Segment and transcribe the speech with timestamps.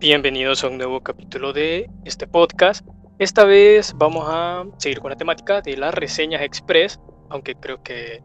[0.00, 2.86] Bienvenidos a un nuevo capítulo de este podcast.
[3.18, 6.98] Esta vez vamos a seguir con la temática de las reseñas express,
[7.28, 8.22] aunque creo que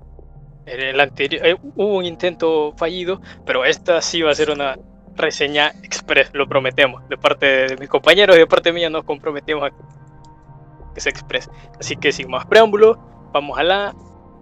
[0.68, 4.80] en el anterior eh, hubo un intento fallido, pero esta sí va a ser una
[5.18, 7.06] reseña express, lo prometemos.
[7.10, 11.50] De parte de mis compañeros y de parte mía nos comprometemos a que sea express.
[11.78, 12.98] Así que sin más preámbulo,
[13.34, 13.94] vamos a la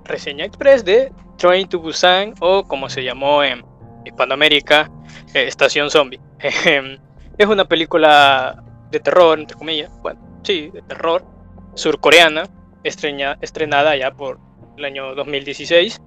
[0.05, 3.65] reseña express de Train to Busan o como se llamó en
[4.05, 4.91] Hispanoamérica,
[5.33, 6.21] eh, Estación Zombie.
[7.37, 11.25] es una película de terror, entre comillas, bueno, sí, de terror,
[11.73, 12.43] surcoreana,
[12.83, 14.39] estrenada ya por
[14.77, 16.01] el año 2016,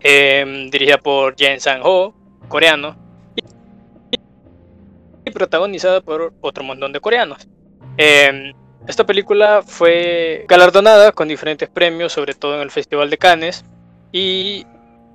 [0.00, 2.14] em, dirigida por Jen Sang-ho,
[2.48, 2.96] coreano,
[5.24, 7.48] y, protagonizada por otro montón de coreanos.
[7.96, 8.54] Em,
[8.86, 13.64] esta película fue galardonada con diferentes premios, sobre todo en el Festival de Cannes,
[14.12, 14.64] y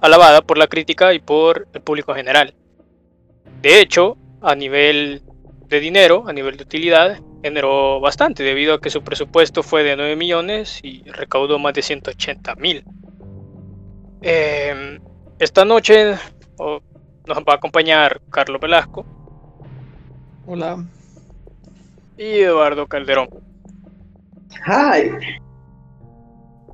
[0.01, 2.53] alabada por la crítica y por el público general.
[3.61, 5.21] De hecho, a nivel
[5.71, 9.95] de dinero, a nivel de utilidad, generó bastante, debido a que su presupuesto fue de
[9.95, 12.83] 9 millones y recaudó más de 180 mil.
[14.21, 14.99] Em,
[15.39, 16.15] esta noche
[16.59, 19.05] nos va a acompañar Carlos Velasco.
[20.45, 20.85] Hola.
[22.17, 23.29] Y Eduardo Calderón.
[24.67, 25.39] Hi.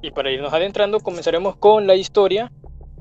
[0.02, 2.52] Y para irnos adentrando, comenzaremos con la historia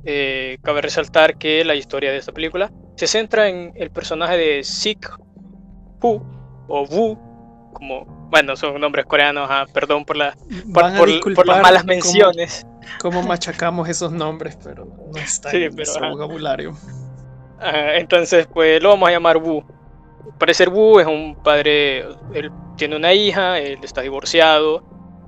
[0.08, 4.62] eh, cabe resaltar que la historia de esta película se centra en el personaje de
[4.62, 5.10] Sik
[6.06, 6.22] Hu
[6.68, 7.18] o Wu,
[7.72, 10.36] como, bueno, son nombres coreanos, ah, perdón por, la,
[10.72, 12.66] por, las malas menciones.
[13.00, 16.76] Cómo, machacamos esos nombres, pero no está en nuestro vocabulario.
[17.60, 19.64] entonces, pues lo vamos a llamar Wu.
[20.38, 22.00] Parecer Wu es un padre,
[22.34, 24.82] él tiene una hija, él está divorciado,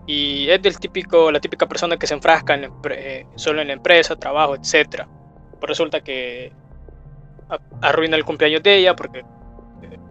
[0.06, 3.74] y es del típico, la típica persona que se enfrasca en eh, solo en la
[3.74, 5.04] empresa, trabajo, etc.
[5.60, 6.52] Pues resulta que
[7.80, 9.24] arruina el cumpleaños de ella porque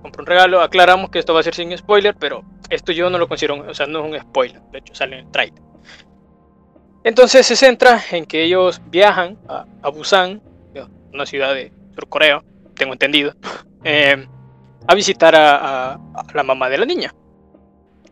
[0.07, 0.61] eh, compra un regalo.
[0.61, 3.73] Aclaramos que esto va a ser sin spoiler, pero esto yo no lo considero, o
[3.73, 5.61] sea, no es un spoiler, de hecho sale en el trailer.
[7.03, 10.41] Entonces se centra en que ellos viajan a, Busan,
[11.13, 12.43] una ciudad de Surcorea,
[12.75, 13.33] tengo entendido,
[13.83, 14.27] eh,
[14.87, 15.99] a visitar a
[16.33, 17.13] la mamá de la niña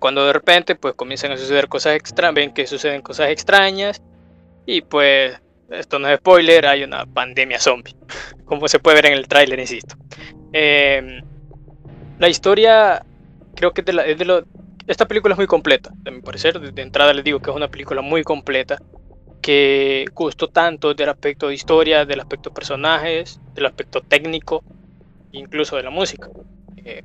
[0.05, 4.01] cuando de repente pues comienzan a suceder cosas extrañas, ven que suceden cosas extrañas
[4.65, 5.41] y pues
[5.71, 7.95] esto no es spoiler, hay una pandemia zombie,
[8.45, 9.95] como se puede ver en el tráiler, insisto.
[10.53, 11.21] Em,
[12.19, 13.05] la historia
[13.55, 14.43] creo que es de, lo,
[14.87, 17.69] esta película es muy completa, de mi parecer, de, entrada les digo que es una
[17.69, 18.77] película muy completa
[19.41, 24.63] que gustó tanto del aspecto de historia, del aspecto de personajes, del aspecto técnico,
[25.31, 26.29] incluso de la música.
[26.77, 27.03] Eh,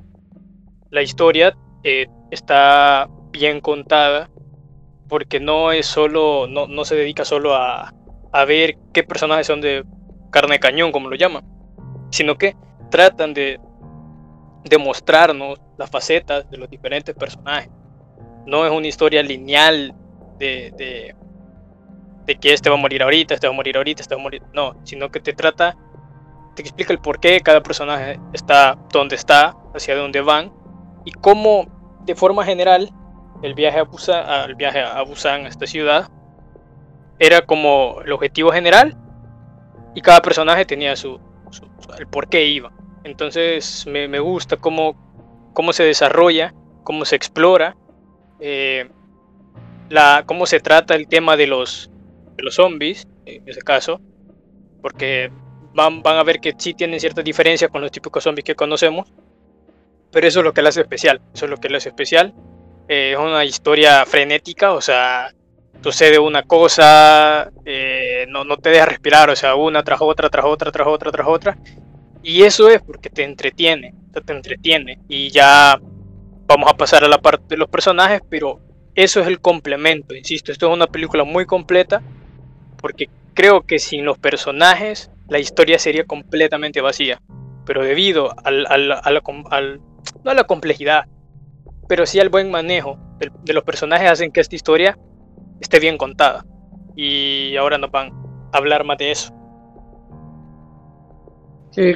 [0.89, 4.29] la historia eh, está bien contada
[5.07, 7.93] porque no es solo, no, no se dedica solo a,
[8.31, 9.83] a, ver qué personajes son de
[10.31, 11.43] carne de cañón, como lo llaman,
[12.09, 12.55] sino que
[12.89, 13.59] tratan de,
[14.63, 17.69] de mostrarnos las facetas de los diferentes personajes.
[18.45, 19.93] No es una historia lineal
[20.37, 21.15] de, de,
[22.25, 24.23] de que este va a morir ahorita, este va a morir ahorita, este va a
[24.23, 24.43] morir.
[24.53, 25.75] No, sino que te trata,
[26.55, 30.51] te explica el por qué cada personaje está donde está, hacia dónde van
[31.05, 31.65] y cómo
[32.05, 32.89] de forma general
[33.41, 36.09] el viaje a Busan, el viaje a Busan, a esta ciudad,
[37.19, 38.97] era como el objetivo general
[39.93, 41.19] y cada personaje tenía su,
[41.97, 42.71] el por qué iba.
[43.03, 44.95] Entonces me, gusta cómo,
[45.53, 46.53] cómo se desarrolla,
[46.83, 47.75] cómo se explora,
[48.39, 48.89] eh,
[49.89, 51.89] la, cómo se trata el tema de los,
[52.37, 54.01] de los zombies, en ese caso,
[54.81, 55.31] porque
[55.73, 59.11] van, van a ver que sí tienen ciertas diferencias con los típicos zombies que conocemos,
[60.11, 62.33] pero eso es lo que le hace especial, eso es lo que le hace especial.
[62.87, 65.33] Eh, es una historia frenética, o sea,
[65.81, 70.45] sucede una cosa, eh, no, no te deja respirar, o sea, una tras otra, tras
[70.45, 71.57] otra, tras otra, tras otra.
[72.23, 74.99] Y eso es porque te entretiene, te entretiene.
[75.07, 75.79] Y ya
[76.45, 78.59] vamos a pasar a la parte de los personajes, pero
[78.95, 82.01] eso es el complemento, insisto, esto es una película muy completa,
[82.77, 87.21] porque creo que sin los personajes la historia sería completamente vacía.
[87.65, 89.81] Pero debido al, al, al, al
[90.23, 91.05] no a la complejidad,
[91.87, 94.97] pero sí al buen manejo de, los personajes hacen que esta historia
[95.59, 96.45] esté bien contada.
[96.95, 98.11] Y ahora nos van
[98.51, 99.33] a hablar más de eso.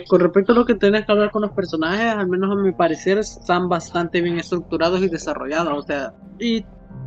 [0.07, 2.71] Con respecto a lo que tienes que hablar con los personajes, al menos a mi
[2.71, 5.77] parecer, están bastante bien estructurados y desarrollados.
[5.77, 6.65] O sea, y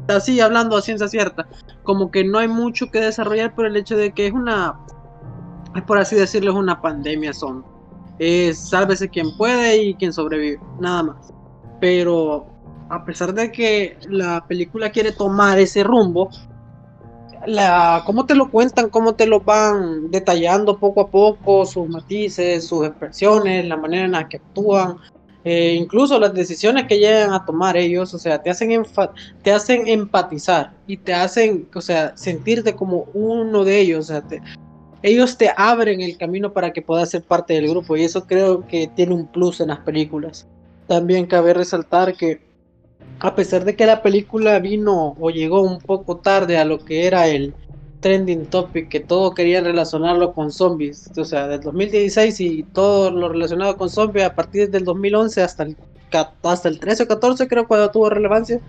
[0.09, 1.47] así hablando a ciencia cierta,
[1.83, 4.79] como que no hay mucho que desarrollar por el hecho de que es una,
[5.75, 7.65] es por así decirlo, es una pandemia son
[8.19, 11.33] es sálvese quien puede y quien sobrevive, nada más.
[11.81, 12.47] Pero
[12.91, 16.31] a pesar de que la película quiere tomar ese rumbo,
[17.49, 22.67] la, cómo te lo cuentan, cómo te lo van detallando poco a poco, sus matices,
[22.67, 24.99] sus expresiones, la manera en la que actúan,
[25.45, 28.83] Eh, incluso las decisiones que llegan a tomar ellos, o sea, te hacen,
[29.43, 34.23] te hacen empatizar y te hacen, o sea, sentirte como uno de ellos, o sea,
[35.03, 38.67] ellos te abren el camino para que puedas ser parte del grupo y eso creo
[38.67, 40.47] que tiene un plus en las películas.
[40.87, 42.43] También cabe resaltar que
[43.21, 47.07] a pesar de que la película vino o llegó un poco tarde a lo que
[47.07, 47.55] era el
[48.01, 53.29] trending topic, que todo querían relacionarlo con zombies, o sea, del 2016 y todo lo
[53.29, 55.77] relacionado con zombies a partir del 2011 hasta el,
[56.43, 58.61] hasta el 13 o 14 creo cuando tuvo relevancia,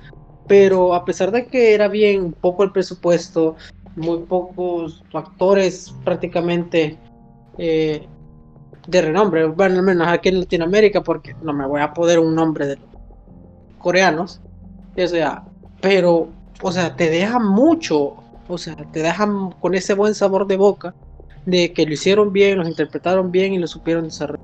[0.47, 3.55] pero a pesar de que era bien poco el presupuesto,
[3.95, 6.97] muy pocos actores prácticamente
[7.59, 8.07] eh,
[8.87, 12.33] de renombre, bueno, al menos aquí en Latinoamérica, porque no me voy a poder un
[12.33, 12.77] nombre de
[13.79, 14.39] coreanos,
[14.95, 15.43] o sea,
[15.81, 16.29] pero,
[16.61, 18.17] o sea, te deja mucho,
[18.47, 20.93] o sea, te dejan con ese buen sabor de boca
[21.45, 24.39] de que lo hicieron bien, los interpretaron bien y lo supieron desarrollar.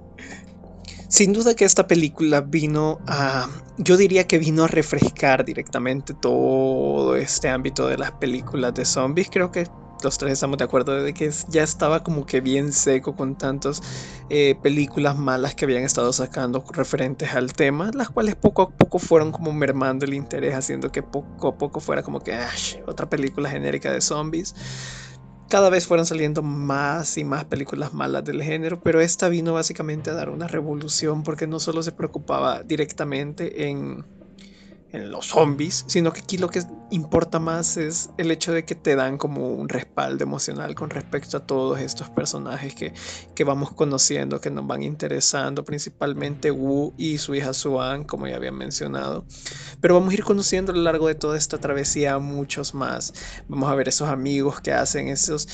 [1.08, 3.48] Sin duda que esta película vino a,
[3.78, 9.30] yo diría que vino a refrescar directamente todo este ámbito de las películas de zombies.
[9.32, 9.66] Creo que
[10.06, 13.82] los tres estamos de acuerdo de que ya estaba como que bien seco con tantas
[14.30, 19.00] eh, películas malas que habían estado sacando referentes al tema, las cuales poco a poco
[19.00, 22.38] fueron como mermando el interés, haciendo que poco a poco fuera como que
[22.86, 24.56] otra película genérica de zombies.
[25.50, 30.12] Cada vez fueron saliendo más y más películas malas del género, pero esta vino básicamente
[30.12, 34.06] a dar una revolución porque no solo se preocupaba directamente en
[34.96, 38.76] en los zombies, sino que aquí lo que importa más es el hecho de que
[38.76, 42.94] te dan como un respaldo emocional con respecto a todos estos personajes que,
[43.34, 48.36] que vamos conociendo, que nos van interesando, principalmente Wu y su hija Suan, como ya
[48.36, 49.26] había mencionado.
[49.82, 53.14] Pero vamos a ir conociendo a lo largo de toda esta travesía muchos más.
[53.48, 55.48] Vamos a ver esos amigos que hacen, esos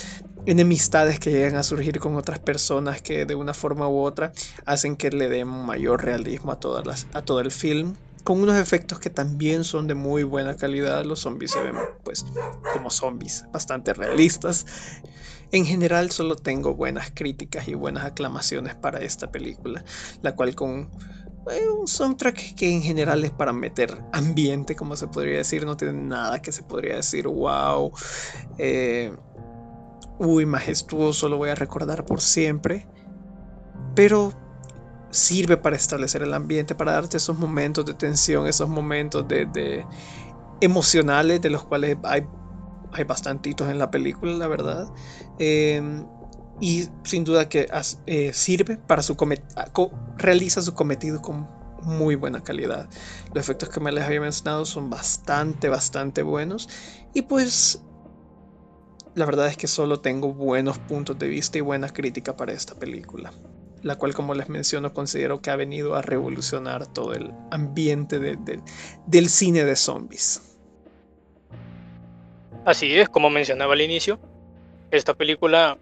[0.45, 4.31] enemistades que llegan a surgir con otras personas que de una forma u otra
[4.65, 8.57] hacen que le den mayor realismo a, todas las, a todo el film con unos
[8.57, 11.03] efectos que también son de muy buena calidad.
[11.05, 12.25] Los zombies se ven pues
[12.73, 14.65] como zombies, bastante realistas.
[15.51, 19.83] En general solo tengo buenas críticas y buenas aclamaciones para esta película,
[20.21, 20.89] la cual con
[21.49, 25.75] eh, un soundtrack que en general es para meter ambiente, como se podría decir, no
[25.75, 27.91] tiene nada que se podría decir, wow,
[28.59, 29.11] eh,
[30.19, 32.87] uy, majestuoso, lo voy a recordar por siempre,
[33.95, 34.33] pero
[35.11, 39.85] sirve para establecer el ambiente, para darte esos momentos de tensión, esos momentos de,
[40.61, 42.25] emocionales de los cuales hay,
[42.91, 44.87] hay bastantitos en la película, la verdad.
[45.39, 46.05] Em,
[46.59, 47.67] y sin duda que
[48.05, 49.17] eh, sirve para su
[50.17, 51.47] realiza su cometido con
[51.81, 52.87] muy buena calidad.
[53.33, 56.69] Los efectos que me les había mencionado son bastante, bastante buenos.
[57.13, 57.81] Y pues
[59.15, 62.75] la verdad es que solo tengo buenos puntos de vista y buena crítica para esta
[62.75, 63.33] película
[63.83, 69.29] la cual como les menciono considero que ha venido a revolucionar todo el ambiente del
[69.29, 70.57] cine de zombies.
[72.65, 74.19] Así es, como mencionaba al inicio,
[74.91, 75.77] esta película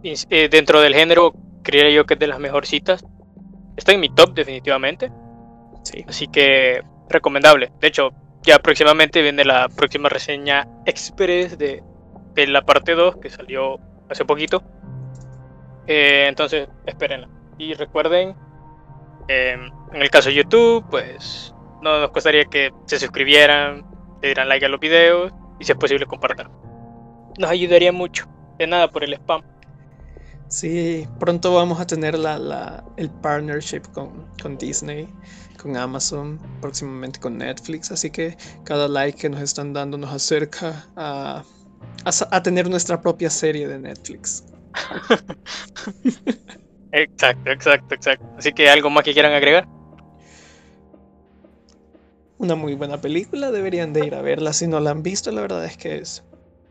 [0.03, 3.03] eh, dentro del género, creería yo que es de las mejorcitas.
[3.75, 5.11] Está en mi top, definitivamente.
[5.83, 6.03] Sí.
[6.07, 7.71] Así que recomendable.
[7.79, 8.11] De hecho,
[8.43, 11.83] ya próximamente viene la próxima reseña express de,
[12.35, 13.79] la parte 2 que salió
[14.09, 14.63] hace poquito.
[15.87, 17.29] Eh, entonces, espérenla.
[17.57, 18.35] Y recuerden,
[19.27, 23.85] em, en el caso de YouTube, pues no nos costaría que se suscribieran,
[24.21, 26.49] le dieran like a los videos y si es posible compartan.
[27.37, 28.27] Nos ayudaría mucho.
[28.57, 29.41] De nada por el spam.
[30.47, 35.07] Sí, pronto vamos a tener la, el partnership con, con Disney,
[35.61, 40.87] con Amazon, próximamente con Netflix, así que cada like que nos están dando nos acerca
[40.95, 41.43] a,
[42.05, 44.43] a, a tener nuestra propia serie de Netflix.
[46.91, 48.25] exacto, exacto, exacto.
[48.37, 49.67] Así que algo más que quieran agregar.
[52.37, 55.41] Una muy buena película, deberían de ir a verla si no la han visto, la
[55.41, 56.23] verdad es que es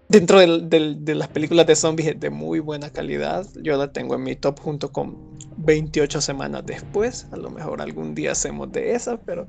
[0.09, 3.47] dentro del, de las películas de zombies de muy buena calidad.
[3.63, 5.39] Yo la tengo en mi top junto con
[5.71, 7.29] 28 semanas después.
[7.31, 9.47] A lo mejor algún día hacemos de esa, pero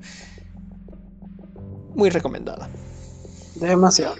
[1.96, 2.68] muy recomendada.
[3.56, 4.14] Demasiado.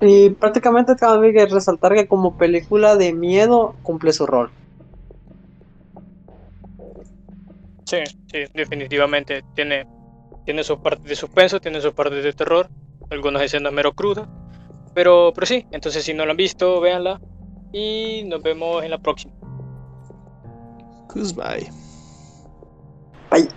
[0.00, 4.50] Y prácticamente cabe que resaltar que como película de miedo cumple su rol.
[7.84, 7.98] Sí,
[8.30, 9.88] sí, definitivamente tiene,
[10.44, 12.68] tiene sus partes de suspenso, tiene sus partes de terror,
[13.10, 14.28] algunas escenas mero crudas,
[14.94, 17.20] pero, pero sí, entonces si no lo han visto, véanla
[17.72, 19.39] y nos vemos en la próxima.
[21.12, 21.70] Who's by?
[23.30, 23.48] Bye.